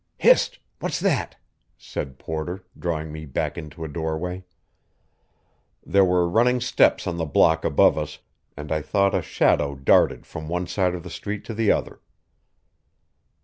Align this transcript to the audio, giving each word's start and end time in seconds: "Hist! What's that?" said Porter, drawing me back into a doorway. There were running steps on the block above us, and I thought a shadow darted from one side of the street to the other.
"Hist! 0.17 0.57
What's 0.79 0.99
that?" 0.99 1.37
said 1.77 2.17
Porter, 2.17 2.65
drawing 2.75 3.11
me 3.11 3.27
back 3.27 3.55
into 3.55 3.83
a 3.83 3.87
doorway. 3.87 4.43
There 5.85 6.03
were 6.03 6.27
running 6.27 6.59
steps 6.59 7.05
on 7.05 7.17
the 7.17 7.25
block 7.25 7.63
above 7.63 7.99
us, 7.99 8.17
and 8.57 8.71
I 8.71 8.81
thought 8.81 9.13
a 9.13 9.21
shadow 9.21 9.75
darted 9.75 10.25
from 10.25 10.47
one 10.49 10.65
side 10.65 10.95
of 10.95 11.03
the 11.03 11.11
street 11.11 11.45
to 11.45 11.53
the 11.53 11.71
other. 11.71 12.01